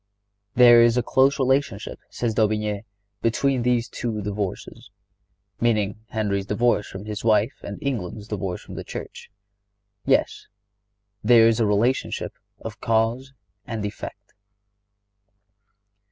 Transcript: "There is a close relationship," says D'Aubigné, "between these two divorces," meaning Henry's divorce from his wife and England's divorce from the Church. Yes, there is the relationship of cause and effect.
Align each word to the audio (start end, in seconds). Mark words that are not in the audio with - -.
"There 0.55 0.81
is 0.81 0.97
a 0.97 1.03
close 1.03 1.37
relationship," 1.37 1.99
says 2.09 2.33
D'Aubigné, 2.33 2.85
"between 3.21 3.61
these 3.61 3.87
two 3.87 4.23
divorces," 4.23 4.89
meaning 5.59 5.99
Henry's 6.09 6.47
divorce 6.47 6.87
from 6.89 7.05
his 7.05 7.23
wife 7.23 7.53
and 7.61 7.77
England's 7.83 8.27
divorce 8.27 8.63
from 8.63 8.73
the 8.73 8.83
Church. 8.83 9.29
Yes, 10.03 10.47
there 11.23 11.47
is 11.47 11.59
the 11.59 11.67
relationship 11.67 12.33
of 12.61 12.81
cause 12.81 13.33
and 13.67 13.85
effect. 13.85 14.33